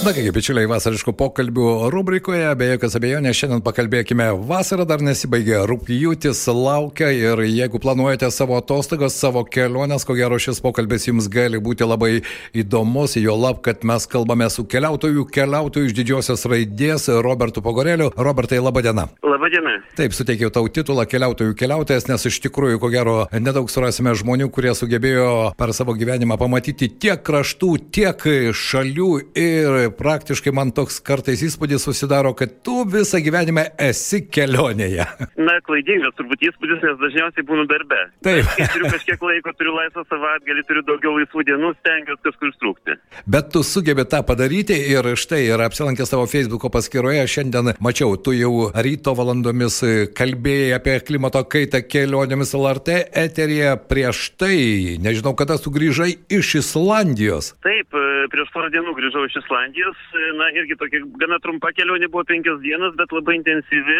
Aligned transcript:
Na 0.00 0.14
kągi, 0.16 0.30
bičiuliai, 0.32 0.64
vasariškų 0.64 1.12
pokalbių 1.12 1.64
rubrikoje, 1.92 2.46
be 2.56 2.70
jokios 2.70 2.94
abejonės, 2.96 3.36
šiandien 3.36 3.60
pakalbėkime, 3.60 4.30
vasara 4.48 4.86
dar 4.88 5.02
nesibaigė, 5.04 5.58
rūpjūtis 5.68 6.40
laukia 6.56 7.10
ir 7.12 7.42
jeigu 7.44 7.76
planuojate 7.84 8.30
savo 8.32 8.56
atostogas, 8.56 9.18
savo 9.20 9.42
keliones, 9.44 10.06
ko 10.08 10.16
gero 10.16 10.38
šis 10.40 10.62
pokalbis 10.64 11.04
jums 11.10 11.28
gali 11.28 11.60
būti 11.60 11.84
labai 11.84 12.22
įdomus, 12.56 13.18
jo 13.20 13.34
lab, 13.36 13.60
kad 13.66 13.84
mes 13.84 14.08
kalbame 14.08 14.48
su 14.48 14.64
keliautoju, 14.64 15.26
keliautoju 15.36 15.90
iš 15.90 15.98
didžiosios 15.98 16.46
raidės 16.48 17.10
Robertu 17.20 17.60
Pogoreliu. 17.60 18.08
Robertai, 18.16 18.62
laba 18.64 18.80
diena. 18.80 19.10
Labą 19.20 19.52
dieną. 19.52 19.76
Taip, 20.00 20.16
suteikiau 20.16 20.48
tau 20.48 20.64
titulą 20.72 21.04
keliautojų 21.12 21.52
keliautojas, 21.60 22.08
nes 22.08 22.24
iš 22.32 22.40
tikrųjų, 22.46 22.80
ko 22.80 22.88
gero, 22.88 23.18
nedaug 23.36 23.68
surasime 23.68 24.16
žmonių, 24.16 24.48
kurie 24.48 24.72
sugebėjo 24.72 25.52
per 25.60 25.76
savo 25.76 25.92
gyvenimą 25.92 26.40
pamatyti 26.40 26.88
tiek 26.88 27.20
kraštų, 27.26 27.76
tiek 27.92 28.26
šalių 28.56 29.12
ir 29.36 29.89
praktiškai 29.96 30.52
man 30.54 30.72
toks 30.76 31.00
kartais 31.04 31.42
įspūdis 31.46 31.84
susidaro, 31.86 32.32
kad 32.38 32.60
tu 32.66 32.82
visą 32.88 33.20
gyvenimą 33.24 33.66
esi 33.90 34.22
kelionėje. 34.26 35.06
Na, 35.48 35.58
klaidingas 35.66 36.16
turbūt 36.18 36.44
įspūdis, 36.50 36.82
nes 36.84 36.98
dažniausiai 37.00 37.46
būnu 37.48 37.66
darbe. 37.70 38.00
Taip. 38.26 38.48
Kai 38.56 38.68
turiu 38.74 38.90
kažkiek 38.92 39.24
laiko, 39.24 39.54
turiu 39.58 39.74
laisvą 39.76 40.04
savaitgalį, 40.10 40.66
turiu 40.68 40.84
daugiau 40.88 41.16
laisvų 41.18 41.46
dienų, 41.48 41.72
stengiuosi 41.80 42.26
kažkur 42.28 42.54
strukti. 42.56 42.96
Bet 43.30 43.50
tu 43.54 43.64
sugebi 43.66 44.06
tą 44.10 44.22
padaryti 44.26 44.76
ir 44.92 45.10
štai, 45.18 45.42
ir 45.48 45.64
apsilankęs 45.66 46.12
tavo 46.12 46.28
Facebook'o 46.30 46.70
paskyroje, 46.72 47.26
šiandien 47.30 47.74
mačiau, 47.82 48.16
tu 48.20 48.34
jau 48.36 48.70
ryto 48.74 49.14
valandomis 49.18 49.80
kalbėjai 50.16 50.74
apie 50.76 50.96
klimato 51.06 51.42
kaitą 51.50 51.82
kelionėmis 51.86 52.54
LRT 52.56 53.00
eterėje 53.24 53.74
prieš 53.90 54.22
tai, 54.40 54.98
nežinau, 55.02 55.34
kada 55.38 55.58
sugrįžai 55.60 56.12
iš 56.32 56.54
Islandijos. 56.60 57.52
Taip, 57.64 57.94
e, 57.96 58.26
prieš 58.32 58.52
porą 58.54 58.70
dienų 58.72 58.94
grįžau 58.98 59.24
iš 59.26 59.40
Islandijos, 59.42 59.79
e, 59.88 60.26
na 60.36 60.50
irgi 60.52 60.76
tokia 60.80 61.00
gana 61.22 61.38
trumpa 61.40 61.72
kelionė 61.76 62.10
buvo 62.12 62.24
penkios 62.28 62.60
dienos, 62.64 62.92
bet 62.98 63.14
labai 63.14 63.38
intensyvi. 63.38 63.98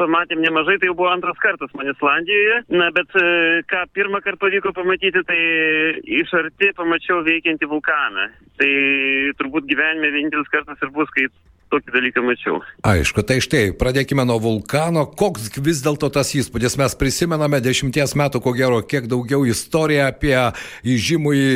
Pamatėm 0.00 0.42
nemažai, 0.42 0.78
tai 0.80 0.90
jau 0.90 0.96
buvo 0.98 1.12
antras 1.12 1.38
kartas 1.42 1.70
man 1.78 1.92
Islandijoje. 1.92 2.58
Na, 2.74 2.90
bet 2.96 3.14
e, 3.20 3.62
ką 3.70 3.84
pirmą 3.94 4.22
kartą 4.24 4.42
pavyko 4.46 4.74
pamatyti, 4.76 5.22
tai 5.28 5.40
iš 6.20 6.32
arti 6.40 6.72
pamačiau 6.78 7.22
veikiantį 7.26 7.70
vulkaną. 7.70 8.28
Tai 8.58 8.72
turbūt 9.38 9.68
gyvenime 9.70 10.12
vienintelis 10.14 10.50
kartas 10.52 10.82
ir 10.82 10.90
bus, 10.96 11.10
kai 11.14 11.28
tokį 11.72 11.94
dalyką 11.94 12.24
mačiau. 12.26 12.60
Aišku, 12.86 13.24
tai 13.26 13.40
štai, 13.44 13.64
pradėkime 13.78 14.24
nuo 14.28 14.38
vulkano. 14.42 15.04
Koks 15.18 15.48
vis 15.64 15.82
dėlto 15.84 16.10
tas 16.12 16.32
įspūdis? 16.36 16.76
Mes 16.80 16.96
prisimename 16.98 17.62
dešimties 17.64 18.14
metų, 18.18 18.42
ko 18.44 18.54
gero, 18.56 18.82
kiek 18.84 19.08
daugiau 19.10 19.46
istoriją 19.48 20.10
apie 20.12 20.36
įžymų 20.94 21.34
į 21.38 21.48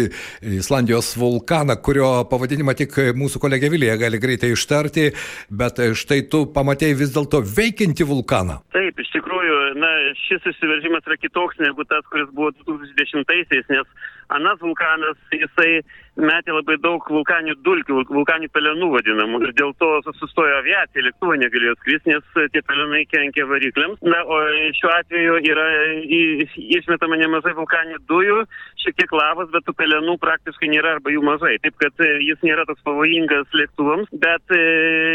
Islandijos 0.62 1.12
vulkaną, 1.20 1.77
kurio 1.84 2.11
pavadinimą 2.31 2.77
tik 2.78 2.97
mūsų 3.17 3.42
kolegė 3.42 3.70
Vilija 3.73 3.98
gali 4.00 4.20
greitai 4.23 4.55
ištarti, 4.55 5.11
bet 5.50 5.81
štai 6.00 6.23
tu 6.33 6.47
pamatėjai 6.56 6.98
vis 7.03 7.14
dėlto 7.14 7.42
veikiantį 7.45 8.08
vulkaną. 8.08 8.61
Taip, 8.77 9.01
iš 9.03 9.12
tikrųjų, 9.14 9.56
na, 9.80 9.92
šis 10.27 10.51
išsiveržimas 10.53 11.06
yra 11.08 11.19
kitoks 11.20 11.61
negu 11.62 11.84
tas, 11.89 12.05
kuris 12.12 12.30
buvo 12.36 12.53
2010-aisiais, 12.62 13.69
nes 13.73 14.12
anas 14.32 14.60
vulkanas, 14.62 15.19
jisai 15.32 15.80
metė 16.16 16.55
labai 16.55 16.77
daug 16.80 17.05
vulkaninių 17.12 17.56
dulkių, 17.64 18.05
vulkaninių 18.08 18.48
pelenų 18.55 18.88
vadinamų. 18.94 19.41
Ir 19.46 19.52
dėl 19.58 19.74
to 19.80 19.88
sustojo 20.16 20.60
aviacija, 20.62 21.05
lėktuvai 21.05 21.36
negalėjo 21.42 21.77
skristi, 21.80 22.14
nes 22.14 22.52
tie 22.55 22.62
pelenai 22.64 23.05
kenkė 23.10 23.44
varikliams. 23.50 24.00
Na, 24.06 24.22
o 24.24 24.38
šiuo 24.78 24.92
atveju 24.96 25.36
yra 25.44 25.66
į- 26.02 26.48
išmetama 26.80 27.18
nemažai 27.20 27.52
vulkaninių 27.58 28.01
dujų, 28.08 28.39
šiek 28.80 28.96
tiek 28.96 29.12
lavos, 29.12 29.51
bet 29.52 29.67
tų 29.67 29.74
pelenų 29.77 30.17
praktiškai 30.23 30.70
nėra 30.72 30.96
arba 30.96 31.12
jų 31.12 31.22
mažai. 31.27 31.56
Taip 31.61 31.77
kad 31.83 31.92
e, 32.01 32.11
jis 32.24 32.40
nėra 32.46 32.64
toks 32.68 32.80
pavojingas 32.86 33.52
lėktuvams, 33.52 34.08
bet 34.17 34.56
e, 34.56 34.62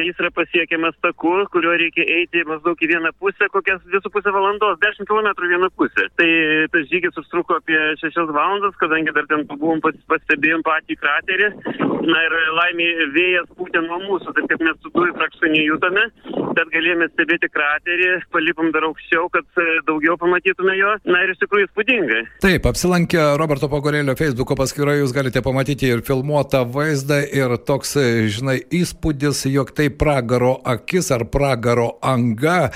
jis 0.05 0.21
yra 0.21 0.29
pasiekiamas 0.37 0.97
taku, 1.01 1.33
kuriuo 1.53 1.73
reikia 1.81 2.05
eiti 2.19 2.45
maždaug 2.45 2.77
į 2.77 2.91
vieną 2.93 3.13
pusę, 3.17 3.49
kokias 3.53 3.81
2,5 3.89 4.29
valandos, 4.35 4.77
10 4.85 5.09
km 5.09 5.33
vieną 5.41 5.71
pusę. 5.73 6.09
Tai 6.19 6.29
tas 6.73 6.87
žygis 6.91 7.17
užtruko 7.17 7.57
apie 7.57 7.79
6 8.03 8.21
valandas, 8.29 8.77
kadangi 8.77 9.00
dar 9.09 9.25
ten 9.29 9.47
buvom 9.49 9.81
pas- 9.81 9.97
pastebėjom 10.11 10.61
patį 10.67 10.97
kraterį. 11.01 11.47
Na 12.01 12.19
ir 12.25 12.33
laimė 12.57 12.87
vėjas 13.15 13.49
pūtė 13.57 13.81
nuo 13.85 13.99
mūsų, 14.05 14.33
taip 14.37 14.47
kaip 14.49 14.61
mes 14.65 14.77
su 14.81 14.89
dujų 14.93 15.13
praktiškai 15.17 15.51
nejutome, 15.53 16.03
bet 16.57 16.71
galėjome 16.73 17.07
stebėti 17.11 17.49
kraterį, 17.53 18.07
palipom 18.33 18.71
dar 18.73 18.87
aukščiau, 18.89 19.27
kad 19.33 19.45
e, 19.61 19.67
daugiau 19.89 20.17
pamatytume 20.21 20.73
jo. 20.79 20.93
Na 21.09 21.21
ir 21.25 21.33
iš 21.33 21.41
tikrųjų 21.43 21.69
įspūdingai. 21.69 22.21
Taip, 22.45 22.65
apsilankę 22.71 23.25
Roberto 23.41 23.69
Pogorėlio 23.71 24.15
Facebook'o 24.17 24.57
paskyroje 24.59 25.03
jūs 25.03 25.13
galite 25.15 25.43
pamatyti 25.45 25.91
ir 25.93 26.01
filmuotą 26.07 26.63
vaizdą 26.73 27.21
ir 27.29 27.57
toks, 27.69 27.95
žinai, 28.33 28.59
įspūdis, 28.81 29.45
jog 29.51 29.73
tai 29.77 29.89
pragaro 29.93 30.55
akis 30.65 31.11
ar 31.13 31.27
pragaro 31.29 31.95
anga. 32.01 32.71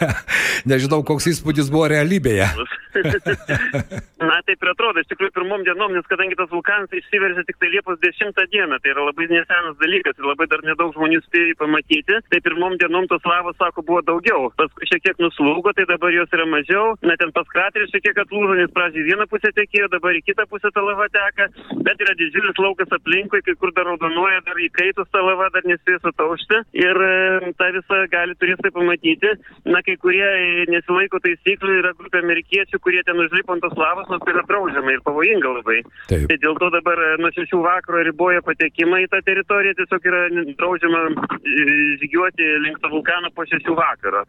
Nežinau, 0.70 1.02
koks 1.06 1.30
įspūdis 1.34 1.70
buvo 1.72 1.88
realybėje. 1.94 2.50
Na 4.28 4.40
taip 4.46 4.62
ir 4.64 4.70
atrodo, 4.72 5.02
iš 5.02 5.08
tikrųjų 5.10 5.32
pirmom 5.36 5.64
dienom, 5.66 5.92
nes 5.94 6.06
kadangi 6.10 6.36
tas 6.38 6.48
vulkanas 6.50 6.92
išsiveržė 6.96 7.44
tik 7.46 7.58
tai 7.60 7.68
Liepos 7.74 7.98
10 8.02 8.38
dieną, 8.52 8.78
tai 8.82 8.92
yra 8.94 9.04
labai 9.06 9.28
nesenas 9.30 9.76
dalykas 9.80 10.16
ir 10.16 10.28
labai 10.28 10.46
dar 10.50 10.62
nedaug 10.66 10.94
žmonių 10.96 11.20
spėjo 11.24 11.56
pamatyti, 11.60 12.20
tai 12.32 12.40
pirmom 12.44 12.78
dienom 12.80 13.08
tos 13.10 13.24
lavos, 13.28 13.56
sako, 13.60 13.84
buvo 13.86 14.00
daugiau. 14.06 14.48
Paskui 14.58 14.88
šiek 14.88 15.04
tiek 15.04 15.20
nuslūgo, 15.22 15.74
tai 15.76 15.86
dabar 15.90 16.14
jos 16.14 16.32
yra 16.32 16.46
mažiau. 16.48 16.94
Na 17.06 17.16
ten 17.20 17.32
pas 17.36 17.48
kraterį 17.52 17.90
šiek 17.92 18.06
tiek 18.08 18.22
atlūžo, 18.24 18.56
nes 18.58 18.72
pradžiai 18.74 19.06
vieną 19.10 19.28
pusę 19.30 19.52
tekėjo, 19.56 19.90
dabar 19.92 20.16
į 20.16 20.24
kitą 20.26 20.48
pusę 20.50 20.72
ta 20.72 20.84
lava 20.84 21.08
teka, 21.12 21.48
bet 21.86 22.02
yra 22.06 22.16
didžiulis 22.18 22.60
laukas 22.62 22.96
aplinkui, 22.96 23.42
kai 23.46 23.56
kur 23.60 23.74
dar 23.76 23.88
raudonuoja, 23.90 24.42
dar 24.48 24.60
įkaitus 24.64 25.12
ta 25.12 25.22
lava, 25.24 25.50
dar 25.54 25.66
nespės 25.68 26.04
ataušti 26.08 26.62
ir 26.80 27.02
e, 27.10 27.52
tą 27.60 27.70
visą 27.76 28.02
gali 28.12 28.36
turistai 28.40 28.72
pamatyti. 28.74 29.36
Na, 29.68 29.82
kai 29.86 29.96
kurie 30.00 30.24
e, 30.24 30.66
nesilaiko 30.72 31.20
taisyklių, 31.24 31.78
yra 31.82 31.92
grupė 31.98 32.22
amerikiečių, 32.24 32.80
kurie 32.86 33.02
ten 33.06 33.18
užlipo 33.18 33.56
ant 33.56 33.64
tos 33.64 33.74
lavos, 33.80 34.06
nors 34.12 34.22
tai 34.22 34.34
yra 34.36 34.44
draudžiama 34.46 34.94
ir 34.94 35.02
pavojinga 35.06 35.54
labai. 35.58 35.80
Taip. 36.10 36.28
Tai 36.30 36.38
dėl 36.44 36.58
to 36.62 36.70
dabar 36.76 37.02
e, 37.02 37.08
nuo 37.22 37.32
šešių 37.34 37.62
vakaro 37.64 38.04
riboja 38.06 38.44
patekimą 38.46 39.02
į 39.02 39.10
tą 39.10 39.22
teritoriją, 39.26 39.74
tiesiog 39.80 40.08
yra 40.12 40.22
draudžiama 40.60 41.02
e, 41.10 41.66
žygiuoti 42.02 42.52
link 42.62 42.78
to 42.84 42.92
vulkano 42.94 43.32
po 43.34 43.46
šešių 43.50 43.76
vakaro. 43.80 44.22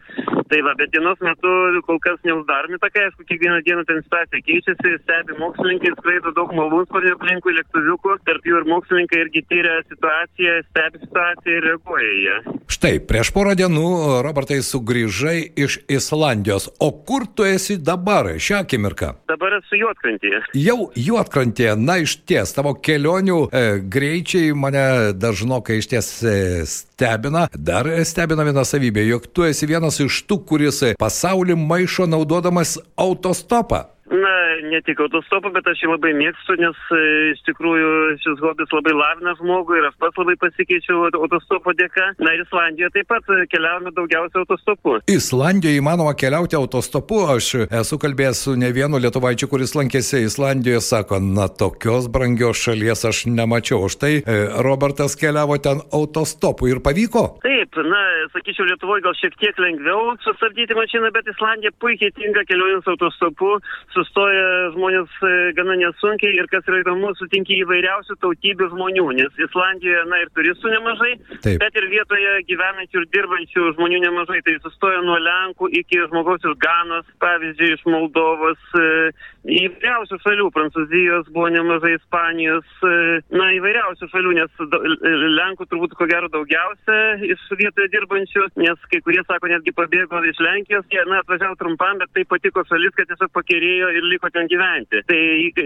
Tai 0.47 0.59
va, 0.63 0.73
bet 0.79 0.94
dienos 0.96 1.19
metu 1.23 1.53
kol 1.88 2.00
kas 2.03 2.19
neuždaromi 2.25 2.79
takai, 2.81 3.07
aišku, 3.07 3.25
kiekvieną 3.29 3.59
dieną 3.67 3.84
ten 3.88 4.00
situacija 4.06 4.44
keičiasi, 4.47 4.94
stebi 5.03 5.35
mokslininkai, 5.41 5.91
skraido 6.00 6.31
daug 6.38 6.53
malūnsparnių 6.56 7.16
aplinkui 7.17 7.56
lėktuviukų, 7.57 8.16
tarp 8.28 8.47
jų 8.47 8.62
ir 8.62 8.69
mokslininkai 8.72 9.19
irgi 9.25 9.44
tyria 9.51 9.81
situaciją, 9.90 10.62
stebi 10.72 11.03
situaciją 11.03 11.57
ir 11.59 11.67
reaguoja 11.72 12.13
į 12.13 12.22
ją. 12.28 12.38
Štai, 12.78 12.94
prieš 13.09 13.34
porą 13.35 13.57
dienų, 13.59 13.90
Robertai, 14.23 14.62
sugrįžai 14.63 15.38
iš 15.59 15.81
Islandijos. 15.91 16.69
O 16.84 16.94
kur 17.07 17.28
tu 17.28 17.47
esi 17.47 17.75
dabar, 17.79 18.31
šią 18.47 18.62
akimirką? 18.63 19.12
Dabar 19.31 19.58
esu 19.59 19.80
juotkrantėje. 19.81 20.41
Jau 20.58 20.78
juotkrantėje, 20.96 21.75
na 21.80 22.00
iš 22.03 22.18
ties, 22.28 22.53
tavo 22.56 22.74
kelionių 22.88 23.40
e, 23.47 23.66
greičiai 23.96 24.53
mane 24.58 24.85
dažnokai 25.18 25.81
iš 25.81 25.91
ties 25.91 26.12
e, 26.24 26.38
stebina. 26.69 27.47
Dar 27.53 27.90
stebina 28.08 28.47
viena 28.47 28.63
savybė, 28.68 29.06
jog 29.12 29.28
tu 29.34 29.47
esi 29.47 29.69
vienas 29.69 30.00
iš 30.03 30.24
tų, 30.30 30.41
kuris 30.47 30.84
pasaulį 31.00 31.59
maišo 31.59 32.08
naudodamas 32.09 32.78
autostopą. 32.96 33.88
Na, 34.08 34.35
ne 34.72 34.81
tik 34.85 35.00
autostopą, 35.03 35.51
bet 35.55 35.67
aš 35.72 35.83
jį 35.83 35.91
labai 35.94 36.13
mėgstu, 36.17 36.57
nes 36.61 36.78
e, 36.94 37.01
iš 37.33 37.44
tikrųjų 37.50 37.91
šis 38.23 38.41
hobis 38.44 38.73
labai 38.75 38.94
lavina 38.97 39.35
žmogų 39.39 39.79
ir 39.79 39.89
aš 39.89 39.97
pats 40.01 40.19
labai 40.22 40.35
pasikeičiau 40.41 41.07
aut- 41.07 41.19
autostopo 41.19 41.73
dėka. 41.78 42.11
Na 42.23 42.33
ir 42.35 42.44
Islandijoje 42.45 42.93
taip 42.97 43.09
pat 43.11 43.31
keliavome 43.52 43.93
daugiausia 43.96 44.43
autostopu. 44.43 44.97
Islandijoje 45.11 45.81
įmanoma 45.81 46.14
keliauti 46.17 46.58
autostopu. 46.59 47.23
Aš 47.35 47.49
esu 47.81 47.99
kalbėjęs 48.02 48.43
su 48.47 48.55
ne 48.59 48.72
vienu 48.75 49.02
lietuvaičiu, 49.03 49.49
kuris 49.52 49.75
lankėsi 49.78 50.23
Islandijoje, 50.28 50.81
sako, 50.85 51.19
na 51.23 51.47
tokios 51.47 52.09
brangios 52.11 52.61
šalies 52.64 53.05
aš 53.08 53.25
nemačiau. 53.31 53.84
O 53.87 53.91
štai 53.91 54.19
e, 54.22 54.37
Robertas 54.66 55.17
keliavo 55.19 55.58
ten 55.61 55.81
autostopu 55.93 56.69
ir 56.72 56.81
pavyko. 56.84 57.25
Taip, 57.46 57.78
na, 57.87 58.02
sakyčiau, 58.34 58.67
Lietuvoje 58.67 59.05
gal 59.05 59.16
šiek 59.17 59.35
tiek 59.41 59.59
lengviau 59.61 60.16
sustabdyti 60.25 60.75
mašiną, 60.78 61.11
bet 61.16 61.29
Islandija 61.31 61.73
puikiai 61.81 62.14
tinka 62.17 62.43
kelionėms 62.49 62.87
autostopu, 62.91 63.58
sustoja 63.96 64.47
žmonės 64.75 65.13
e, 65.23 65.31
gana 65.57 65.75
nesunkiai 65.79 66.37
ir 66.37 66.49
kas 66.51 66.65
yra 66.69 66.81
įdomu, 66.83 67.13
sutinki 67.19 67.59
įvairiausių 67.63 68.17
tautybių 68.23 68.69
žmonių, 68.73 69.05
nes 69.19 69.39
Islandijoje, 69.47 70.03
na 70.11 70.21
ir 70.23 70.31
turistų 70.37 70.73
nemažai, 70.73 71.13
Taip. 71.45 71.59
bet 71.63 71.79
ir 71.79 71.87
vietoje 71.91 72.33
gyvenančių 72.49 73.01
ir 73.01 73.07
dirbančių 73.15 73.65
žmonių 73.77 74.01
nemažai. 74.05 74.41
Tai 74.47 74.55
sustoja 74.65 75.01
nuo 75.05 75.17
Lenkų 75.21 75.71
iki 75.81 76.03
žmogaus 76.07 76.45
iš 76.45 76.57
Ganos, 76.61 77.07
pavyzdžiui, 77.23 77.73
iš 77.77 77.85
Moldovos, 77.89 78.61
e, 78.77 79.11
įvairiausių 79.47 80.19
šalių, 80.23 80.49
Prancūzijos 80.55 81.31
buvo 81.35 81.49
nemažai, 81.55 81.95
Ispanijos, 81.97 82.67
e, 82.83 83.21
na 83.35 83.49
įvairiausių 83.57 84.11
šalių, 84.11 84.35
nes 84.41 84.65
Lenkų 85.37 85.69
turbūt 85.71 85.95
ko 85.97 86.07
gero 86.09 86.29
daugiausia 86.33 86.99
iš 87.27 87.43
vietoje 87.59 87.91
dirbančių, 87.93 88.47
nes 88.63 88.89
kai 88.91 89.01
kurie 89.05 89.23
sako 89.27 89.51
netgi 89.51 89.75
pabėgo 89.75 90.21
iš 90.27 90.39
Lenkijos, 90.43 90.87
jie, 90.91 91.03
na, 91.07 91.21
atvažiavo 91.23 91.57
trumpam, 91.59 91.99
bet 92.01 92.11
tai 92.15 92.25
patiko 92.29 92.63
šalis, 92.67 92.95
kad 92.97 93.09
tiesiog 93.09 93.31
pakerėjo 93.35 93.91
ir 93.97 94.07
liko 94.11 94.29
ten 94.33 94.47
gyventi. 94.52 95.02
Tai 95.08 95.20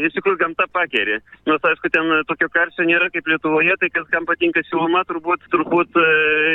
iš 0.07 0.15
tikrųjų 0.17 0.39
gamta 0.41 0.67
pakerė. 0.73 1.19
Nors 1.49 1.65
aišku, 1.67 1.91
ten 1.93 2.09
tokio 2.29 2.49
karščio 2.53 2.85
nėra 2.87 3.09
kaip 3.13 3.27
Lietuvoje, 3.31 3.75
tai 3.81 3.89
kas 3.93 4.07
kam 4.13 4.27
patinka 4.29 4.63
šiluma, 4.67 5.03
turbūt, 5.09 5.45
turbūt 5.53 5.97
e, 5.99 6.05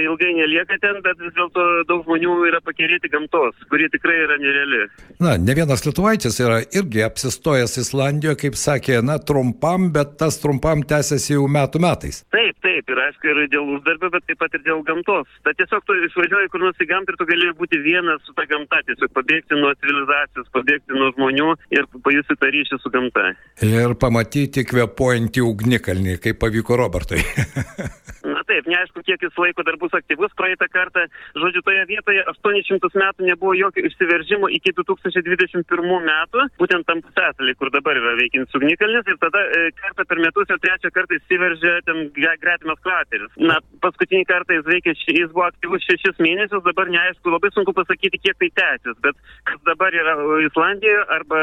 ilgai 0.07 0.33
nelieka 0.39 0.79
ten, 0.83 1.01
bet 1.05 1.21
vis 1.23 1.35
dėlto 1.37 1.67
daug 1.91 2.05
žmonių 2.07 2.37
yra 2.51 2.63
pakerėti 2.65 3.11
gamtos, 3.13 3.57
kuri 3.71 3.89
tikrai 3.93 4.19
yra 4.27 4.39
nereali. 4.43 4.85
Na, 5.23 5.37
ne 5.41 5.57
vienas 5.57 5.85
lietuvaitis 5.87 6.39
yra 6.43 6.61
irgi 6.67 7.05
apsistojęs 7.07 7.79
Islandijoje, 7.83 8.39
kaip 8.45 8.59
sakė, 8.61 9.01
na, 9.07 9.19
trumpam, 9.23 9.91
bet 9.95 10.17
tas 10.21 10.39
trumpam 10.43 10.85
tęsiasi 10.87 11.35
jau 11.37 11.47
metų 11.51 11.83
metais. 11.83 12.23
Taip, 12.35 12.59
taip, 12.65 12.91
ir 12.93 13.03
aišku, 13.07 13.33
ir 13.33 13.43
dėl 13.53 13.75
uždarbio, 13.77 14.13
bet 14.15 14.27
taip 14.29 14.41
pat 14.43 14.57
ir 14.57 14.65
dėl 14.67 14.83
gamtos. 14.87 15.31
Tai 15.47 15.55
tiesiog 15.59 15.85
tu 15.87 15.97
išvažiuoji 16.09 16.53
kur 16.53 16.65
nors 16.65 16.83
į 16.83 16.89
gamtą 16.91 17.15
ir 17.15 17.21
tu 17.21 17.29
gali 17.29 17.53
būti 17.59 17.81
vienas 17.85 18.23
su 18.27 18.35
ta 18.37 18.47
gamta, 18.51 18.83
tiesiog 18.89 19.13
pabėgti 19.17 19.59
nuo 19.59 19.73
civilizacijos, 19.81 20.51
pabėgti 20.55 20.97
nuo 20.97 21.13
žmonių 21.17 21.51
ir 21.77 21.89
pajusti 22.07 22.39
tą 22.41 22.51
ryšį 22.55 22.81
su 22.83 22.93
gamta. 22.95 23.29
Ir 23.67 23.97
pamatyti 24.01 24.67
kvepuojantį 24.71 25.47
ugnikalnį, 25.51 26.19
kaip 26.23 26.41
pavyko 26.43 26.79
Robertui. 26.79 27.23
Na 28.27 28.43
taip, 28.43 28.67
neaišku, 28.67 29.03
kiek 29.07 29.23
jis 29.23 29.37
laiko 29.39 29.63
dar 29.67 29.77
bus 29.79 29.93
aktyvus 29.95 30.33
praeitą 30.39 30.67
kartą. 30.73 31.05
Žodžiu, 31.39 31.63
toje 31.67 31.85
vietoje 31.87 32.25
800 32.33 32.99
metų 32.99 33.29
nebuvo 33.29 33.55
jokio 33.55 33.85
išsiveržimo 33.87 34.51
iki 34.57 34.73
2021 34.75 35.63
metų, 36.09 36.47
būtent 36.59 36.89
tam 36.89 37.03
pusėsalį, 37.07 37.55
kur 37.61 37.71
dabar 37.75 37.99
yra 38.01 38.17
veikiantis 38.19 38.59
ugnikalnis 38.59 39.07
ir 39.07 39.19
tada 39.23 39.43
e, 39.47 39.71
kartą 39.79 40.07
per 40.11 40.23
metus 40.25 40.51
jau 40.51 40.59
trečią 40.63 40.91
kartą 40.97 41.21
įsiveržė 41.21 41.75
ten 41.87 42.03
gretimas 42.17 42.83
krateris. 42.83 43.31
Na, 43.39 43.61
paskutinį 43.85 44.27
kartą 44.27 44.59
jis 44.59 44.67
veikė, 44.73 44.97
jis 45.15 45.31
buvo 45.31 45.47
aktyvus 45.47 45.87
šešis 45.87 46.19
mėnesius, 46.23 46.65
dabar 46.67 46.91
neaišku, 46.91 47.31
labai 47.31 47.53
sunku 47.55 47.77
pasakyti, 47.79 48.23
kiek 48.25 48.41
tai 48.43 48.51
tęsis, 48.59 48.99
bet 49.07 49.23
kas 49.47 49.63
dabar 49.71 49.95
yra 49.95 50.17
Islandijoje 50.49 51.07
arba 51.15 51.41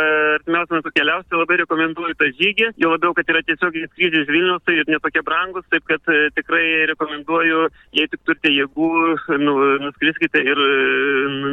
artimiausiu 0.53 0.75
metu 0.77 0.91
keliausi, 0.94 1.27
tai 1.29 1.39
labai 1.39 1.57
rekomenduoju 1.63 2.15
tą 2.19 2.27
žygį, 2.38 2.67
jo 2.81 2.91
labiau, 2.94 3.13
kad 3.17 3.29
yra 3.31 3.41
tiesiog 3.47 3.73
skrydžiai 3.94 4.23
iš 4.23 4.29
Vilnius, 4.29 4.61
tai 4.65 4.75
ir 4.79 4.89
netokie 4.91 5.23
brangus, 5.25 5.65
taip 5.73 5.85
kad 5.89 6.01
e, 6.11 6.29
tikrai 6.38 6.85
rekomenduoju, 6.94 7.67
jei 7.97 8.09
tik 8.11 8.21
turite 8.27 8.51
jėgų, 8.53 8.89
nu, 9.41 9.55
nuskriskite 9.83 10.41
ir 10.44 10.61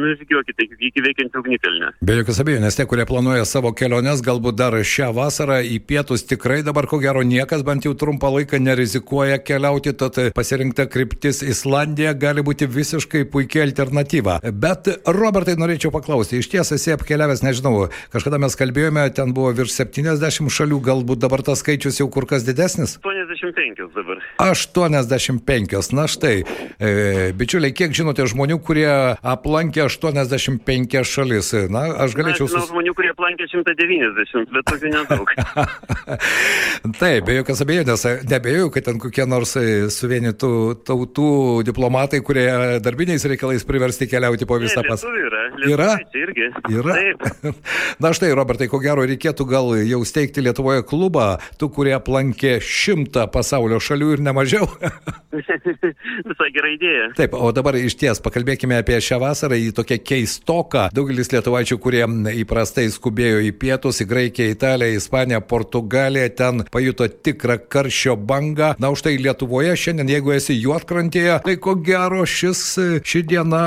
nužygiuokite 0.03 0.67
iki 0.69 1.05
veikiančio 1.05 1.41
ugnikalnio. 1.41 1.91
Be 2.05 2.19
jokios 2.19 2.41
abejonės, 2.43 2.77
tie, 2.77 2.85
kurie 2.89 3.07
planuoja 3.09 3.47
savo 3.49 3.73
keliones, 3.77 4.21
galbūt 4.25 4.59
dar 4.59 4.77
šią 4.77 5.11
vasarą 5.17 5.61
į 5.65 5.79
pietus 5.87 6.25
tikrai 6.29 6.61
dabar 6.65 6.87
ko 6.89 7.01
gero 7.01 7.23
niekas 7.25 7.65
bent 7.65 7.87
jau 7.87 7.95
trumpą 7.97 8.31
laiką 8.37 8.61
nerizikuoja 8.61 9.41
keliauti, 9.41 9.95
tad 9.97 10.19
pasirinkta 10.37 10.87
kryptis 10.91 11.41
Islandija 11.41 12.13
gali 12.17 12.45
būti 12.45 12.69
visiškai 12.69 13.25
puikia 13.33 13.65
alternatyva. 13.65 14.39
Bet 14.53 14.91
Robertai 15.09 15.57
norėčiau 15.59 15.93
paklausti, 15.93 16.41
iš 16.41 16.51
ties 16.51 16.73
esi 16.75 16.93
apkeliavęs, 16.95 17.43
nežinau, 17.45 17.87
kažkada 18.13 18.39
mes 18.41 18.57
kalbėjome, 18.59 18.90
ten 19.15 19.33
buvo 19.35 19.51
virš 19.55 19.75
70 19.79 20.51
šalių, 20.51 20.79
galbūt 20.87 21.21
dabar 21.23 21.43
tas 21.45 21.63
skaičius 21.63 22.01
jau 22.01 22.09
kur 22.11 22.27
kas 22.29 22.45
didesnis? 22.47 22.97
85 23.41 23.95
dabar. 23.95 24.17
85, 24.37 25.93
na 25.93 26.07
štai, 26.07 26.43
e, 26.79 27.31
bičiuliai, 27.33 27.73
kiek 27.73 27.93
žinote 27.95 28.25
žmonių, 28.29 28.59
kurie 28.61 28.89
aplankė 29.17 29.85
85 29.87 31.01
šalis? 31.07 31.53
Na, 31.73 31.87
aš 32.05 32.15
galėčiau... 32.17 32.45
Na, 32.45 32.51
žinau 32.51 32.61
sus... 32.61 32.69
žmonių, 32.69 32.93
kurie 32.97 33.11
aplankė 33.13 33.47
190, 33.49 34.53
bet 34.53 34.67
tokių 34.69 34.91
nedaug. 34.93 35.33
Taip, 37.01 37.25
be 37.27 37.39
jokios 37.39 37.63
abejonės, 37.65 38.05
nebejoju, 38.29 38.69
kad 38.75 38.87
ten 38.89 39.01
kokie 39.01 39.25
nors 39.29 39.55
e, 39.59 39.65
suvienytų 39.93 40.51
tautų 40.87 41.31
diplomatai, 41.67 42.21
kurie 42.25 42.45
darbiniais 42.83 43.25
reikalais 43.25 43.65
priversti 43.67 44.09
keliauti 44.11 44.49
po 44.49 44.59
visą 44.61 44.85
pasaulį. 44.85 45.25
Yra, 45.31 45.43
yra? 45.71 45.89
Irgi. 46.17 46.51
Yra. 46.69 46.97
Taip. 46.99 47.57
Na 48.03 48.13
štai, 48.15 48.31
Robertai, 48.37 48.69
ko 48.71 48.81
gero 48.83 49.05
reikėtų 49.07 49.49
gal 49.49 49.73
jau 49.81 50.01
steigti 50.07 50.43
Lietuvoje 50.45 50.85
klubą, 50.87 51.33
tų, 51.57 51.71
kurie 51.73 51.95
aplankė 51.97 52.57
šimtą 52.61 53.30
pasaulio 53.33 53.79
šalių 53.81 54.11
ir 54.15 54.23
nemažiau. 54.25 54.67
Visai 56.31 56.49
gera 56.53 56.71
idėja. 56.71 57.07
Taip, 57.17 57.35
o 57.35 57.51
dabar 57.55 57.77
iš 57.79 57.95
ties 57.99 58.21
pakalbėkime 58.23 58.77
apie 58.81 58.99
šią 59.03 59.19
vasarą, 59.21 59.57
į 59.57 59.71
tokią 59.77 59.97
keistoką. 60.05 60.87
Daugelis 60.95 61.31
lietuvaičių, 61.33 61.77
kurie 61.81 62.03
įprastai 62.41 62.87
skubėjo 62.91 63.41
į 63.47 63.51
pietus, 63.61 64.01
į 64.03 64.09
Graikiją, 64.11 64.55
Italiją, 64.55 64.99
Ispaniją, 64.99 65.41
Portugaliją, 65.47 66.27
ten 66.37 66.65
pajuto 66.71 67.07
tikrą 67.07 67.57
karščio 67.71 68.17
bangą. 68.17 68.73
Na, 68.81 68.91
už 68.93 69.05
tai 69.07 69.15
Lietuvoje 69.21 69.75
šiandien, 69.79 70.11
jeigu 70.15 70.35
esi 70.35 70.57
juotkrantėje, 70.59 71.39
tai 71.45 71.57
ko 71.61 71.77
gero 71.79 72.25
šis, 72.27 72.63
ši 73.07 73.23
diena 73.31 73.63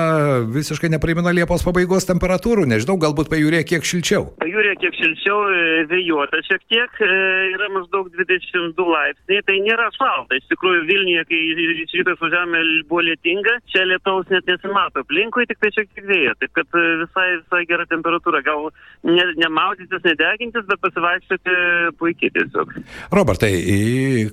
visiškai 0.54 0.92
neprimena 0.92 1.32
Liepos 1.34 1.64
pabaigos 1.66 2.08
temperatūrų. 2.08 2.68
Nežinau, 2.70 2.98
galbūt 3.00 3.30
pajūrė 3.32 3.64
kiek 3.68 3.86
šilčiau. 3.86 4.28
Pajūrė 4.42 4.74
kiek 4.82 4.96
šilčiau, 4.98 5.38
e, 5.48 5.84
vėjuota 5.90 6.40
šiek 6.46 6.62
tiek, 6.70 7.00
e, 7.00 7.10
yra 7.54 7.70
maždaug 7.74 8.10
22 8.14 8.88
laipsniai, 8.94 9.44
tai 9.46 9.53
nėra 9.62 9.90
šalta. 9.94 10.38
Iš 10.38 10.48
tikrųjų, 10.52 10.84
Vilniuje, 10.88 11.24
kai 11.30 11.40
iš 11.84 11.94
ryto 11.98 12.14
išvažiavome, 12.16 12.62
buvo 12.90 13.04
lietinga, 13.06 13.58
čia 13.72 13.84
lietaus 13.88 14.28
net 14.32 14.48
nesimato 14.50 15.04
aplinkui, 15.04 15.46
tik 15.50 15.60
tai 15.62 15.70
šiek 15.74 15.90
tiek 15.94 16.08
vėja. 16.08 16.34
Taip 16.40 16.54
kad 16.56 16.78
e, 16.78 16.84
visai, 17.04 17.28
visai 17.42 17.62
gera 17.68 17.86
temperatūra. 17.90 18.42
Gal 18.44 18.68
ne, 19.06 19.26
nemaudytis, 19.40 20.02
nedegintis, 20.04 20.66
bet 20.68 20.82
pasivaikščioti 20.82 21.56
puikiai 22.00 22.32
tiesiog. 22.34 22.74
Robertai, 23.14 23.52
į 23.54 23.80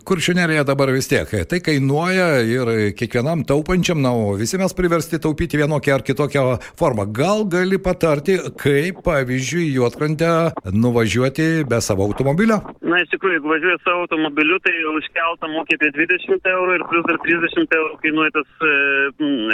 kuršiunerėje 0.08 0.66
dabar 0.68 0.94
vis 0.96 1.10
tiek. 1.12 1.30
Tai 1.50 1.62
kainuoja 1.64 2.30
ir 2.48 2.74
kiekvienam 2.98 3.46
taupančiam, 3.48 4.02
na, 4.04 4.14
o 4.14 4.36
visi 4.40 4.60
mes 4.62 4.76
priversti 4.78 5.22
taupyti 5.22 5.60
vienokią 5.62 5.98
ar 5.98 6.06
kitokią 6.08 6.46
formą. 6.80 7.08
Gal 7.12 7.46
gali 7.52 7.80
patarti, 7.82 8.38
kaip, 8.62 9.04
pavyzdžiui, 9.06 9.70
juotkrantę 9.78 10.32
nuvažiuoti 10.72 11.66
be 11.70 11.82
savo 11.84 12.08
automobilio? 12.10 12.62
Na, 12.82 13.02
iš 13.04 13.12
tikrųjų, 13.14 13.40
jeigu 13.40 13.54
važiuoji 13.54 13.82
savo 13.86 14.06
automobiliu, 14.06 14.60
tai 14.66 14.76
už 14.92 15.11
keltą 15.16 15.50
mokė 15.52 15.78
apie 15.78 15.92
20 15.96 16.50
eurų 16.54 16.78
ir 16.78 16.86
plus 16.90 17.06
dar 17.08 17.20
30 17.26 17.76
eurų 17.78 17.98
kainuoja 18.04 18.34
tas 18.38 18.66
e, 18.66 18.72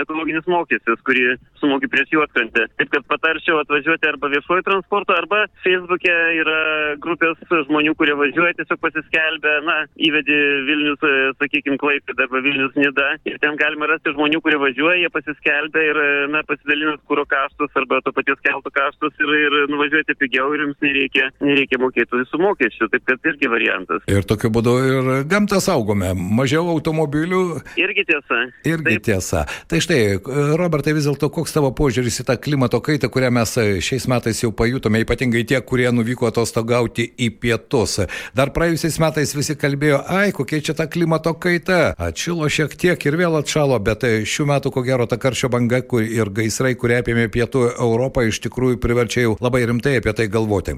ekologinis 0.01 0.47
mokestis, 0.49 1.01
kurį 1.07 1.25
sumokė 1.61 1.89
prieš 1.91 2.13
juotkrantę. 2.15 2.67
Taip 2.79 2.91
kad 2.93 3.07
patarčiau 3.11 3.59
atvažiuoti 3.61 4.09
arba 4.09 4.31
viešuoju 4.33 4.65
transportu, 4.67 5.15
arba 5.15 5.43
Facebook'e 5.63 6.15
yra 6.41 6.59
grupės 7.03 7.41
žmonių, 7.67 7.95
kurie 7.99 8.15
važiuoja, 8.19 8.55
tiesiog 8.59 8.81
pasiskelbę, 8.83 9.53
na, 9.67 9.77
įvedi 10.09 10.37
Vilnius, 10.67 11.03
e, 11.03 11.31
sakykime, 11.41 11.79
Klaipėdą 11.81 12.27
arba 12.27 12.43
Vilnius 12.45 12.77
Nida. 12.79 13.09
Ir 13.29 13.39
ten 13.43 13.57
galima 13.59 13.89
rasti 13.91 14.13
žmonių, 14.15 14.41
kurie 14.45 14.59
važiuoja, 14.61 14.99
jie 15.03 15.11
pasiskelbė 15.13 15.85
ir, 15.91 16.01
e, 16.03 16.27
na, 16.33 16.43
pasidalinas 16.47 17.01
kūro 17.09 17.25
kaštus 17.29 17.73
arba 17.79 18.01
to 18.05 18.13
paties 18.15 18.41
keltų 18.45 18.73
kaštus 18.73 19.23
ir, 19.23 19.33
ir 19.47 19.57
nuvažiuoti 19.73 20.17
pigiau 20.19 20.53
ir 20.55 20.67
jums 20.67 20.79
nereikia, 20.85 21.29
nereikia 21.43 21.81
mokėti 21.81 22.23
visų 22.23 22.41
mokesčių. 22.43 22.89
Taip 22.93 23.05
kad 23.07 23.31
irgi 23.31 23.51
variantas. 23.51 24.05
Ir 24.11 24.25
tokiu 24.27 24.51
būdu 24.53 24.75
ir 24.87 25.11
gamtą 25.47 25.61
saugome. 25.63 26.11
Mažiau 26.13 26.67
automobilių. 26.69 27.61
Irgi 27.79 28.03
tiesa. 28.05 28.39
Irgi 28.65 28.97
Taip. 28.97 29.03
tiesa. 29.03 29.45
Tai 29.67 29.79
štai, 29.79 30.19
Robertai, 30.59 30.93
vis 30.93 31.07
dėlto 31.07 31.29
koks 31.31 31.53
tavo 31.55 31.71
požiūris 31.71 32.19
į 32.21 32.25
tą 32.27 32.35
klimato 32.37 32.81
kaitą, 32.83 33.07
kurią 33.07 33.31
mes 33.31 33.53
šiais 33.55 34.07
metais 34.11 34.43
jau 34.43 34.51
pajutome, 34.51 35.03
ypatingai 35.05 35.45
tie, 35.47 35.61
kurie 35.61 35.87
nuvyko 35.91 36.27
atostogauti 36.27 37.07
į 37.17 37.29
pietus. 37.39 38.01
Dar 38.35 38.51
praėjusiais 38.51 38.99
metais 38.99 39.35
visi 39.35 39.55
kalbėjo, 39.55 40.03
ai, 40.03 40.33
kokia 40.35 40.59
čia 40.61 40.75
ta 40.75 40.87
klimato 40.87 41.33
kaita. 41.33 41.95
Atšilo 41.97 42.49
šiek 42.51 42.75
tiek 42.75 43.07
ir 43.07 43.17
vėl 43.17 43.39
atšalo, 43.39 43.79
bet 43.79 44.03
šių 44.03 44.49
metų 44.51 44.73
ko 44.75 44.83
gero 44.83 45.07
ta 45.07 45.17
karščio 45.17 45.49
banga 45.53 45.79
ir 46.03 46.29
gaisrai, 46.29 46.75
kurie 46.75 46.99
apėmė 46.99 47.29
pietų 47.31 47.69
Europą, 47.77 48.27
iš 48.27 48.41
tikrųjų 48.43 48.81
priverčia 48.83 49.27
jau 49.29 49.37
labai 49.39 49.63
rimtai 49.69 49.99
apie 50.01 50.13
tai 50.13 50.27
galvoti. 50.27 50.75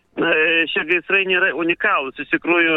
Šie 0.69 0.83
gaisrai 0.89 1.23
nėra 1.29 1.51
unikalūs. 1.57 2.19
Iš 2.21 2.29
tikrųjų, 2.33 2.75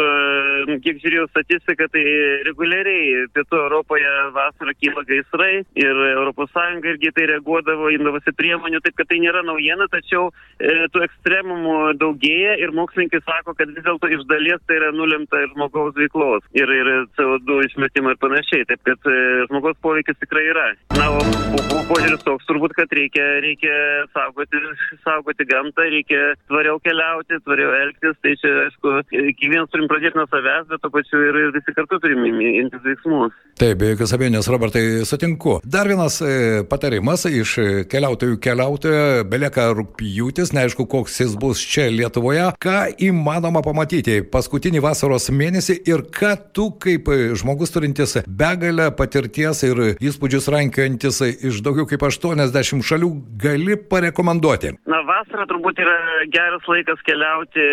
e, 0.73 0.77
kiek 0.83 1.01
žiūrėjau 1.03 1.27
statistiką, 1.29 1.87
tai 1.93 2.03
reguliariai 2.47 3.27
pietų 3.35 3.59
Europoje 3.65 4.13
vasarą 4.35 4.73
kyla 4.79 5.05
gaisrai 5.09 5.63
ir 5.79 6.01
ES 6.13 6.87
irgi 6.93 7.11
tai 7.15 7.27
reaguodavo 7.31 7.89
įdavosi 7.93 8.33
priemonių, 8.37 8.81
taip 8.83 8.97
kad 8.97 9.09
tai 9.09 9.19
nėra 9.23 9.43
naujiena, 9.45 9.87
tačiau 9.91 10.29
e, 10.59 10.87
tų 10.93 11.03
ekstremumų 11.07 11.75
daugėja 12.01 12.57
ir 12.61 12.73
mokslininkai 12.75 13.21
sako, 13.25 13.55
kad 13.57 13.71
vis 13.73 13.85
dėlto 13.85 14.09
iš 14.11 14.25
dalies 14.29 14.61
tai 14.67 14.79
yra 14.79 14.91
nulemta 14.95 15.41
ir 15.43 15.51
žmogaus 15.53 15.95
veiklos 15.97 16.45
ir, 16.57 16.69
ir 16.69 16.91
CO2 17.17 17.59
išmetimą 17.69 18.13
ir 18.15 18.21
panašiai. 18.21 18.67
Taip 18.69 18.83
kad 18.87 19.09
e, 19.09 19.17
žmogaus 19.49 19.77
poveikis 19.83 20.19
tikrai 20.21 20.45
yra. 20.51 20.67
Na, 20.97 21.09
o 21.13 21.81
požiūris 21.89 22.23
toks 22.25 22.47
turbūt, 22.49 22.75
kad 22.77 22.91
reikia, 22.95 23.25
reikia 23.43 23.73
saugoti, 24.15 24.61
saugoti 25.03 25.47
gamtą, 25.49 25.87
reikia 25.93 26.21
tvariau 26.49 26.79
keliauti, 26.83 27.39
tvariau 27.45 27.73
elgtis, 27.83 28.17
tai 28.23 28.35
čia, 28.41 28.53
aišku, 28.67 28.93
kiekvienas 29.11 29.71
turim 29.73 29.89
pradėti 29.91 30.19
nuo 30.19 30.27
savęs, 30.31 30.67
bet 30.71 30.83
to 30.83 30.91
pačiu 30.93 31.21
ir, 31.29 31.39
ir 31.45 31.53
visi 31.55 31.75
kartu 31.75 31.99
turim 32.03 32.25
imtis 32.25 32.83
veiksmus. 32.85 33.35
Taip, 33.59 33.77
be 33.81 33.91
jokios 33.93 34.13
abejonės, 34.15 34.49
Robertai, 34.49 34.83
sutinku. 35.07 35.59
Dar 35.63 35.89
vienas 35.89 36.19
e, 36.25 36.63
patarimas 36.69 37.27
iš 37.29 37.55
keliautojų 37.91 38.39
keliautojo, 38.43 39.03
belieka 39.29 39.69
rūpjūtis, 39.77 40.53
neaišku, 40.57 40.87
koks 40.89 41.19
jis 41.21 41.35
bus 41.39 41.61
čia 41.61 41.89
Lietuvoje, 41.93 42.49
ką 42.63 42.79
įmanoma 43.03 43.61
pamatyti 43.65 44.21
paskutinį 44.33 44.81
vasaros 44.83 45.29
mėnesį 45.33 45.79
ir 45.89 46.05
ką 46.13 46.33
tu 46.55 46.69
kaip 46.81 47.09
žmogus 47.39 47.73
turintis 47.73 48.17
begalę 48.27 48.89
patirties 48.97 49.63
ir 49.67 49.83
įspūdžius 49.93 50.49
rankiojantis 50.53 51.21
iš 51.49 51.61
daugiau 51.65 51.87
kaip 51.89 52.05
80 52.07 52.83
šalių 52.87 53.11
gali 53.41 53.77
parekomenduoti? 53.89 54.73
Na, 54.89 55.01
vasara 55.07 55.45
turbūt 55.49 55.79
yra 55.83 55.95
geras 56.33 56.65
laikas 56.69 57.01
keliauti 57.07 57.63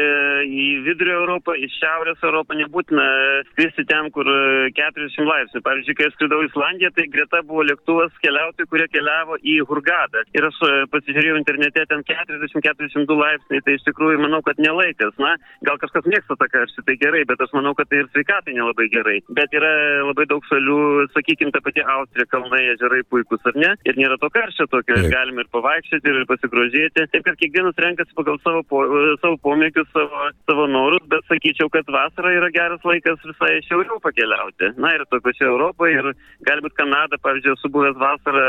į 0.46 0.66
vidurio 0.86 1.18
Europą, 1.22 1.54
į 1.56 1.68
šiaurės 1.76 2.22
Europą, 2.24 2.56
nebūtina 2.58 3.06
skristi 3.50 3.84
ten, 3.88 4.10
kur 4.14 4.28
40 4.76 5.28
laipsnių. 5.28 5.62
Pavyzdžiui, 5.66 5.96
kai 5.98 6.10
skridau 6.14 6.42
į 6.44 6.50
Islandiją, 6.50 6.90
tai 6.96 7.06
greta 7.12 7.42
buvo 7.46 7.64
lėktuvas 7.68 8.14
keliautojų, 8.24 8.68
kurie 8.70 8.86
keliavo 8.92 9.38
į 9.40 9.58
Hurgadą. 9.68 10.24
Ir 10.36 10.46
aš 10.48 10.60
e, 10.66 10.72
pasižiūrėjau 10.92 11.38
internete, 11.40 11.84
ten 11.90 12.04
40-42 12.08 13.18
laipsniai, 13.20 13.64
tai 13.66 13.76
iš 13.78 13.86
tikrųjų 13.88 14.20
manau, 14.22 14.42
kad 14.46 14.60
nelaikas. 14.62 15.14
Na, 15.20 15.34
gal 15.66 15.78
kažkas 15.82 16.08
mėgsta 16.10 16.36
tą 16.40 16.48
karštį, 16.52 16.84
tai 16.86 16.96
gerai, 17.00 17.24
bet 17.28 17.42
aš 17.44 17.54
manau, 17.56 17.74
kad 17.78 17.90
tai 17.90 18.02
ir 18.02 18.10
sveikatai 18.12 18.56
nelabai 18.56 18.88
gerai. 18.92 19.18
Bet 19.36 19.54
yra 19.56 19.72
labai 20.08 20.26
daug 20.30 20.44
šalių, 20.50 20.80
sakykime, 21.14 21.54
ta 21.54 21.62
pati 21.64 21.84
Austrija, 21.96 22.28
kalnai, 22.30 22.62
ežerai 22.74 23.02
puikus, 23.10 23.42
ar 23.50 23.58
ne? 23.58 23.74
Ir 23.88 23.98
nėra 24.00 24.18
to 24.20 24.30
karščio 24.32 24.68
tokio, 24.72 24.98
ir 25.00 25.10
galime 25.12 25.44
ir 25.44 25.50
pavaikščioti, 25.54 26.14
ir 26.14 26.28
pasigrožėti. 26.30 27.06
Taip, 27.12 27.26
kad 27.26 27.38
kiekvienas 27.40 27.78
renkasi 27.80 28.16
pagal 28.18 28.40
savo, 28.44 28.64
po, 28.70 28.82
savo 29.22 29.38
pomėgius, 29.44 29.89
savo, 29.92 30.30
savo 30.48 30.66
norus, 30.70 31.04
bet 31.12 31.24
sakyčiau, 31.30 31.70
kad 31.72 31.88
vasara 31.90 32.32
yra 32.36 32.50
geras 32.54 32.84
laikas 32.86 33.20
visai 33.26 33.58
šiauriau 33.66 34.00
pakeliauti. 34.02 34.72
Na 34.80 34.94
ir 34.96 35.04
to 35.10 35.20
pačio 35.24 35.50
Europoje, 35.50 35.98
ir 35.98 36.10
galbūt 36.48 36.76
Kanada, 36.78 37.18
pavyzdžiui, 37.22 37.56
esu 37.58 37.70
buvęs 37.74 37.98
vasarą 38.00 38.46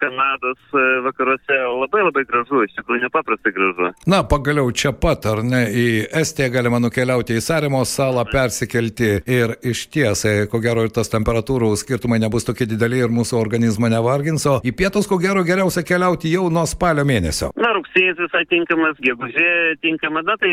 Kanados 0.00 0.60
e, 0.72 0.84
vakaruose, 1.06 1.58
labai 1.82 2.04
labai 2.06 2.24
gražu, 2.28 2.62
iš 2.66 2.76
tikrųjų 2.78 3.04
nepaprastai 3.06 3.54
gražu. 3.56 3.92
Na, 4.10 4.22
pagaliau 4.28 4.70
čia 4.72 4.94
pat, 4.96 5.26
ar 5.30 5.42
ne, 5.46 5.64
į 5.68 5.86
Estiją 6.22 6.50
galima 6.56 6.80
nukeliauti 6.82 7.38
į 7.38 7.44
Sarimo 7.44 7.82
salą, 7.88 8.24
persikelti 8.30 9.12
ir 9.26 9.56
iš 9.72 9.86
ties, 9.92 10.24
e, 10.28 10.46
ko 10.52 10.62
gero, 10.62 10.86
ir 10.86 10.94
tas 10.94 11.10
temperatūrų 11.12 11.72
skirtumai 11.80 12.20
nebus 12.22 12.46
tokie 12.48 12.68
dideli 12.70 13.02
ir 13.02 13.12
mūsų 13.12 13.38
organizmą 13.40 13.90
nevargins, 13.92 14.46
o 14.46 14.58
į 14.64 14.74
pietus, 14.78 15.08
ko 15.10 15.18
gero, 15.22 15.44
geriausia 15.46 15.84
keliauti 15.86 16.32
jau 16.32 16.48
nuo 16.52 16.64
spalio 16.68 17.04
mėnesio. 17.08 17.52
Na, 17.58 17.72
rugsėjas 17.76 18.20
visai 18.20 18.44
tinkamas, 18.50 18.98
gegužė 19.02 19.78
tinkama, 19.82 20.22
na 20.26 20.36
tai 20.40 20.52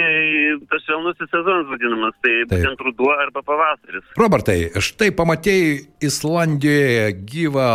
tas 0.72 0.84
švelnusis 0.86 1.32
sezonas 1.32 1.70
vadinamas, 1.72 2.18
tai 2.24 2.34
Taip. 2.42 2.52
būtent 2.54 2.84
ruduo 2.88 3.14
arba 3.16 3.44
pavasaris. 3.46 4.06
Robertai, 4.20 4.60
štai 4.90 5.12
pamatėjai 5.16 5.78
Islandijoje 6.10 7.08
gyvą 7.30 7.70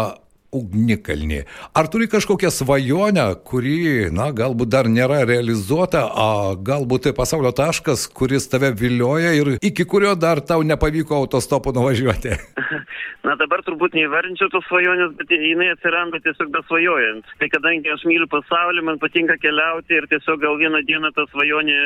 ugnikalnį. 0.54 1.42
Ar 1.76 1.90
turi 1.92 2.08
kažkokią 2.12 2.50
svajonę, 2.54 3.26
kuri, 3.48 4.10
na, 4.14 4.30
galbūt 4.36 4.72
dar 4.72 4.88
nėra 4.90 5.22
realizuota, 5.28 6.06
o 6.08 6.54
galbūt 6.56 7.08
tai 7.08 7.14
pasaulio 7.16 7.54
taškas, 7.56 8.06
kuris 8.08 8.48
tave 8.52 8.72
vilioja 8.78 9.34
ir 9.38 9.54
iki 9.60 9.86
kurio 9.88 10.14
dar 10.14 10.42
tau 10.44 10.62
nepavyko 10.66 11.24
autostopu 11.24 11.74
nuvažiuoti? 11.74 12.38
Na 13.24 13.32
dabar 13.40 13.62
turbūt 13.64 13.94
neįvardinčiau 13.96 14.50
tos 14.52 14.66
svajonės, 14.68 15.14
bet 15.16 15.30
jinai 15.32 15.70
atsiranda 15.72 16.18
tiesiog 16.20 16.50
besvajojant. 16.52 17.30
Tai 17.40 17.48
kadangi 17.54 17.88
aš 17.94 18.04
myliu 18.04 18.28
pasaulį, 18.28 18.82
man 18.84 19.00
patinka 19.00 19.38
keliauti 19.40 19.96
ir 19.96 20.04
tiesiog 20.10 20.42
gal 20.42 20.58
vieną 20.60 20.82
dieną 20.84 21.08
ta 21.16 21.24
svajonė 21.30 21.78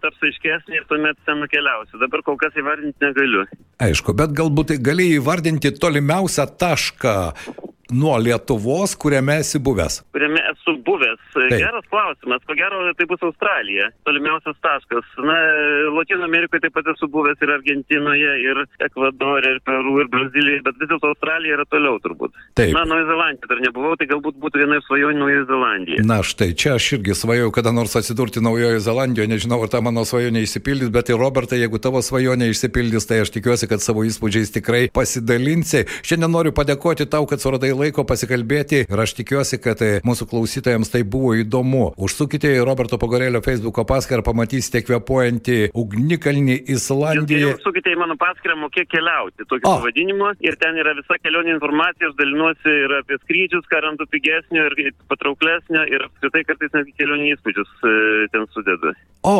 taps 0.00 0.24
aiškesnė 0.30 0.80
ir 0.80 0.86
tuomet 0.88 1.20
ten 1.28 1.42
nukeliausiu. 1.44 2.00
Dabar 2.00 2.24
kol 2.24 2.40
kas 2.40 2.56
įvardinti 2.56 3.04
negaliu. 3.04 3.44
Aišku, 3.84 4.16
bet 4.16 4.32
galbūt 4.38 4.72
gali 4.80 5.10
įvardinti 5.18 5.74
tolimiausią 5.76 6.48
tašką 6.64 7.16
nuo 7.92 8.16
Lietuvos, 8.18 8.96
kuriame 8.96 9.38
esi 9.42 9.58
buvęs? 9.58 10.02
Kuriame 10.14 10.40
esu 10.52 10.76
buvęs. 10.86 11.20
Taip. 11.34 11.54
Geras 11.62 11.86
klausimas. 11.92 12.42
Ko 12.46 12.56
gero, 12.58 12.82
tai 12.98 13.06
bus 13.10 13.22
Australija. 13.28 13.90
Tolimiausias 14.08 14.56
taškas. 14.64 15.06
Na, 15.28 15.36
Latino 15.96 16.24
Amerikoje 16.28 16.64
taip 16.66 16.76
pat 16.76 16.90
esu 16.94 17.08
buvęs 17.12 17.42
ir 17.44 17.54
Argentinoje, 17.56 18.32
ir 18.46 18.62
Ekvadorė, 18.88 19.56
ir 19.56 19.60
Peru, 19.66 19.98
ir 20.02 20.10
Brazilijoje, 20.12 20.62
bet 20.66 20.80
vis 20.80 20.90
dėlto 20.92 21.12
Australija 21.12 21.58
yra 21.58 21.66
toliau 21.70 22.00
turbūt. 22.04 22.36
Taip. 22.58 22.74
Na, 22.76 22.84
Naujoje 22.88 23.08
Zelandijoje 23.10 23.52
dar 23.52 23.62
nebuvau, 23.66 23.94
tai 24.00 24.08
galbūt 24.10 24.38
būtų 24.42 24.62
viena 24.62 24.80
iš 24.80 24.88
svajonių 24.88 25.22
Naujoje 25.22 25.44
Zelandijoje. 25.50 26.06
Na, 26.08 26.20
štai 26.26 26.50
čia 26.58 26.76
aš 26.78 26.88
irgi 26.98 27.16
svajojau 27.18 27.52
kada 27.54 27.72
nors 27.76 27.96
atsidurti 27.98 28.42
Naujoje 28.44 28.80
Zelandijoje, 28.84 29.30
nežinau, 29.34 29.60
ar 29.64 29.72
ta 29.72 29.82
mano 29.84 30.04
svajonė 30.08 30.44
išsipildys, 30.46 30.92
bet 30.94 31.12
ir 31.12 31.20
Robertai, 31.20 31.60
jeigu 31.62 31.80
tavo 31.82 32.02
svajonė 32.04 32.50
išsipildys, 32.52 33.06
tai 33.08 33.22
aš 33.24 33.32
tikiuosi, 33.36 33.68
kad 33.70 33.84
savo 33.84 34.04
įspūdžiais 34.08 34.54
tikrai 34.56 34.82
pasidalinsi. 34.94 35.84
Šiandien 36.06 36.32
noriu 36.32 36.54
padėkoti 36.56 37.06
tau, 37.10 37.26
kad 37.30 37.42
suradai 37.42 37.72
laiko 37.82 38.04
pasikalbėti 38.08 38.84
ir 38.86 39.02
aš 39.04 39.14
tikiuosi, 39.18 39.58
kad 39.62 39.82
e, 39.84 39.92
mūsų 40.06 40.28
klausytojams 40.30 40.92
tai 40.92 41.02
buvo 41.02 41.34
įdomu. 41.38 41.92
Užsukite 42.00 42.50
į 42.56 42.62
Roberto 42.66 42.98
Pagorėlio 43.02 43.42
Facebook'o 43.44 43.84
paskyrą, 43.88 44.24
pamatysite 44.26 44.84
kvepuojantį 44.86 45.58
ugnikalnį 45.78 46.58
Islandiją. 46.74 47.56
Užsukite 47.58 47.94
į 47.94 48.00
mano 48.00 48.16
paskyrą, 48.20 48.56
mokėk 48.62 48.90
keliauti, 48.92 49.46
tokiu 49.46 49.68
oh. 49.68 49.80
pavadinimu. 49.80 50.32
Ir 50.44 50.58
ten 50.62 50.78
yra 50.80 50.94
visa 50.98 51.18
kelionė 51.22 51.56
informacija, 51.56 52.10
aš 52.10 52.18
dalinuosi 52.20 52.76
ir 52.84 52.96
apie 53.00 53.18
skrydžius, 53.22 53.66
ką 53.70 53.82
randu 53.86 54.06
pigesnio 54.12 54.68
ir 54.70 54.92
patrauklesnio 55.10 55.84
ir 55.90 56.06
apskritai 56.08 56.44
kartais 56.48 56.74
netgi 56.76 56.96
kelionių 57.00 57.32
įspūdžius 57.34 57.72
e, 57.88 57.96
ten 58.34 58.46
sudedu. 58.54 58.94
O, 59.22 59.38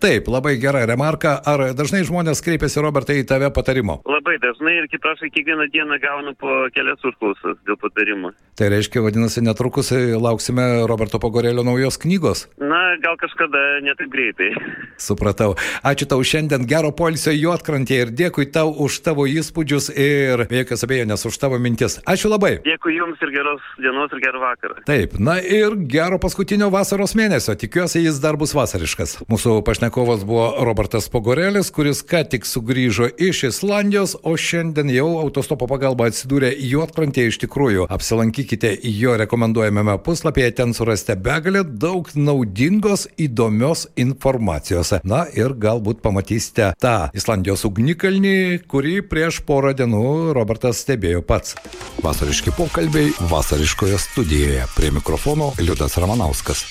taip, 0.00 0.28
labai 0.32 0.56
gera 0.60 0.84
remarka. 0.88 1.34
Ar 1.48 1.68
dažnai 1.76 2.02
žmonės 2.08 2.40
kreipiasi, 2.44 2.80
Robertai, 2.84 3.18
į 3.20 3.28
tave 3.28 3.50
patarimo? 3.54 4.00
Labai 4.08 4.38
dažnai 4.42 4.78
ir 4.80 4.88
kaip 4.92 5.02
prašai, 5.04 5.28
kiekvieną 5.34 5.68
dieną 5.72 5.98
gaunu 6.02 6.34
po 6.40 6.62
kelias 6.74 7.02
užklausas 7.04 7.60
dėl 7.66 7.78
patarimų. 7.80 8.32
Tai 8.58 8.68
reiškia, 8.68 9.00
vadinasi, 9.00 9.40
netrukus 9.40 9.88
lauksime 10.20 10.84
Roberto 10.90 11.16
Pagorėlio 11.22 11.64
naujos 11.64 11.96
knygos. 12.02 12.44
Na, 12.60 12.80
gal 13.00 13.16
kažkada 13.20 13.80
netaip 13.84 14.10
greitai. 14.12 14.50
Supratau. 15.06 15.54
Ačiū 15.80 16.06
tau 16.10 16.20
šiandien, 16.20 16.66
gero 16.68 16.92
polisio 16.92 17.32
juotkrantėje 17.32 18.06
ir 18.06 18.12
dėkui 18.18 18.50
tau 18.52 18.68
už 18.84 19.00
tavo 19.06 19.24
įspūdžius 19.30 19.88
ir 19.96 20.44
be 20.50 20.60
jokios 20.60 20.84
abejonės 20.86 21.24
už 21.30 21.38
tavo 21.40 21.58
mintis. 21.62 21.98
Ačiū 22.04 22.30
labai. 22.32 22.58
Dėkui 22.66 22.92
Jums 22.98 23.22
ir 23.24 23.32
geros 23.34 23.64
dienos 23.80 24.12
ir 24.12 24.20
gerą 24.22 24.42
vakarą. 24.42 24.82
Taip, 24.86 25.16
na 25.16 25.38
ir 25.40 25.74
gero 25.90 26.20
paskutinio 26.22 26.68
vasaros 26.74 27.16
mėnesio. 27.18 27.56
Tikiuosi, 27.58 28.04
jis 28.04 28.20
dar 28.22 28.36
bus 28.40 28.52
vasariškas. 28.54 29.16
Mūsų 29.32 29.56
pašnekovas 29.66 30.26
buvo 30.28 30.50
Robertas 30.68 31.08
Pogorėlis, 31.12 31.72
kuris 31.74 32.04
ką 32.06 32.22
tik 32.36 32.46
sugrįžo 32.48 33.08
iš 33.16 33.46
Islandijos, 33.48 34.14
o 34.22 34.36
šiandien 34.36 34.92
jau 34.92 35.08
autostopo 35.24 35.66
pagalba 35.70 36.10
atsidūrė 36.12 36.52
juotkrantėje 36.60 37.32
iš 37.32 37.41
tikrųjų. 37.42 37.86
Apsilankykite 37.92 38.74
jo 38.88 39.16
rekomenduojamame 39.20 39.98
puslapyje, 40.04 40.50
ten 40.58 40.74
surasite 40.76 41.16
begalę 41.20 41.64
daug 41.64 42.10
naudingos, 42.16 43.06
įdomios 43.20 43.86
informacijos. 43.96 44.94
Na 45.04 45.24
ir 45.36 45.56
galbūt 45.58 46.02
pamatysite 46.04 46.72
tą 46.82 46.96
Islandijos 47.16 47.66
ugnikalnį, 47.68 48.62
kurį 48.70 48.98
prieš 49.10 49.42
porą 49.46 49.74
dienų 49.78 50.32
Robertas 50.36 50.82
stebėjo 50.84 51.24
pats. 51.26 51.56
Vasariški 52.02 52.54
pokalbiai 52.58 53.14
vasariškoje 53.30 53.98
studijoje. 53.98 54.68
Prie 54.76 54.94
mikrofono 54.94 55.52
Liudas 55.62 55.98
Ramanauskas. 56.00 56.66